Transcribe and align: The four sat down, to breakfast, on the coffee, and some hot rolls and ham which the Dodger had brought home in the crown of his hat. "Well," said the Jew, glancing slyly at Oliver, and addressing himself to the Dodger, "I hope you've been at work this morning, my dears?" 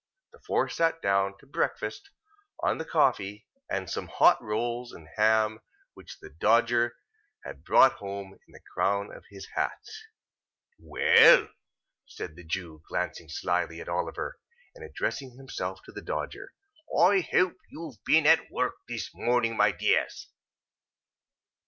The 0.31 0.39
four 0.39 0.67
sat 0.67 0.99
down, 1.03 1.37
to 1.37 1.45
breakfast, 1.45 2.09
on 2.61 2.79
the 2.79 2.85
coffee, 2.85 3.45
and 3.69 3.87
some 3.87 4.07
hot 4.07 4.41
rolls 4.41 4.91
and 4.93 5.07
ham 5.15 5.59
which 5.93 6.17
the 6.17 6.31
Dodger 6.31 6.95
had 7.43 7.63
brought 7.63 7.97
home 8.01 8.33
in 8.47 8.51
the 8.51 8.61
crown 8.73 9.15
of 9.15 9.25
his 9.29 9.45
hat. 9.53 9.85
"Well," 10.79 11.49
said 12.07 12.35
the 12.35 12.43
Jew, 12.43 12.81
glancing 12.89 13.29
slyly 13.29 13.79
at 13.79 13.87
Oliver, 13.89 14.39
and 14.73 14.83
addressing 14.83 15.35
himself 15.37 15.83
to 15.83 15.91
the 15.91 16.01
Dodger, 16.01 16.55
"I 16.99 17.19
hope 17.19 17.57
you've 17.69 18.03
been 18.03 18.25
at 18.25 18.49
work 18.49 18.77
this 18.89 19.13
morning, 19.13 19.55
my 19.55 19.71
dears?" 19.71 20.29